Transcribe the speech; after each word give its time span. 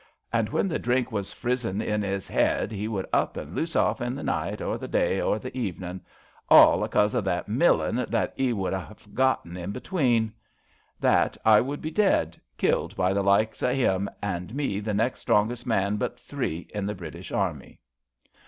An' 0.33 0.47
when 0.47 0.67
the 0.67 0.79
drink 0.79 1.11
was 1.11 1.31
frizzin' 1.31 1.79
in 1.79 2.03
'is 2.03 2.31
'ead 2.31 2.71
he 2.71 2.87
would 2.87 3.05
up 3.13 3.37
and 3.37 3.53
loose 3.53 3.75
off 3.75 4.01
in 4.01 4.15
the 4.15 4.23
night 4.23 4.59
or 4.59 4.79
the 4.79 4.87
day 4.87 5.21
or 5.21 5.37
the 5.37 5.55
evenin'. 5.55 6.01
All 6.49 6.83
acause 6.83 7.13
of 7.13 7.23
that 7.25 7.47
millin^ 7.47 8.09
that 8.09 8.35
^e 8.35 8.51
would 8.51 8.73
ha^ 8.73 8.97
forgotten 8.97 9.55
in 9.57 9.71
hetweens. 9.73 10.31
That 10.99 11.37
I 11.45 11.61
would 11.61 11.81
be 11.83 11.91
dead— 11.91 12.41
killed 12.57 12.95
by 12.95 13.13
the 13.13 13.21
likes 13.21 13.61
o' 13.61 13.69
'im, 13.69 14.09
an' 14.23 14.49
me 14.55 14.79
the 14.79 14.95
next 14.95 15.19
strongest 15.19 15.67
man 15.67 15.97
but 15.97 16.19
three 16.19 16.67
in 16.73 16.87
the 16.87 16.95
British 16.95 17.31
Army! 17.31 17.79